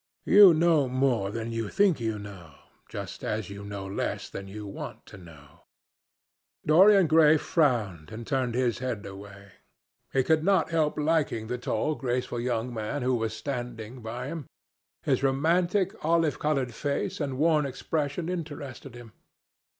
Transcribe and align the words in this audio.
You 0.25 0.55
know 0.55 0.87
more 0.89 1.29
than 1.29 1.51
you 1.51 1.69
think 1.69 1.99
you 1.99 2.17
know, 2.17 2.55
just 2.89 3.23
as 3.23 3.51
you 3.51 3.63
know 3.63 3.85
less 3.85 4.31
than 4.31 4.47
you 4.47 4.65
want 4.65 5.05
to 5.05 5.17
know." 5.19 5.59
Dorian 6.65 7.05
Gray 7.05 7.37
frowned 7.37 8.09
and 8.11 8.25
turned 8.25 8.55
his 8.55 8.79
head 8.79 9.05
away. 9.05 9.51
He 10.11 10.23
could 10.23 10.43
not 10.43 10.71
help 10.71 10.97
liking 10.97 11.45
the 11.45 11.59
tall, 11.59 11.93
graceful 11.93 12.39
young 12.39 12.73
man 12.73 13.03
who 13.03 13.13
was 13.13 13.35
standing 13.35 14.01
by 14.01 14.25
him. 14.25 14.47
His 15.03 15.21
romantic, 15.21 15.93
olive 16.03 16.39
coloured 16.39 16.73
face 16.73 17.19
and 17.19 17.37
worn 17.37 17.67
expression 17.67 18.27
interested 18.27 18.95
him. 18.95 19.13